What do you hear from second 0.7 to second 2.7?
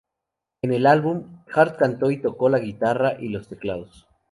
el álbum, Hart cantó y tocó la